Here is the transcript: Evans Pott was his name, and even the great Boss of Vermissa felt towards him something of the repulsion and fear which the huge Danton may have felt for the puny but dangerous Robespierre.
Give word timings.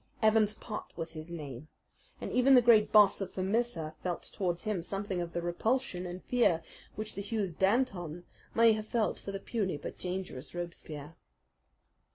Evans 0.19 0.55
Pott 0.55 0.91
was 0.95 1.11
his 1.11 1.29
name, 1.29 1.67
and 2.19 2.31
even 2.31 2.55
the 2.55 2.61
great 2.63 2.91
Boss 2.91 3.21
of 3.21 3.35
Vermissa 3.35 3.93
felt 4.01 4.23
towards 4.33 4.63
him 4.63 4.81
something 4.81 5.21
of 5.21 5.33
the 5.33 5.43
repulsion 5.43 6.07
and 6.07 6.23
fear 6.23 6.63
which 6.95 7.13
the 7.13 7.21
huge 7.21 7.55
Danton 7.59 8.23
may 8.55 8.73
have 8.73 8.87
felt 8.87 9.19
for 9.19 9.31
the 9.31 9.39
puny 9.39 9.77
but 9.77 9.99
dangerous 9.99 10.55
Robespierre. 10.55 11.17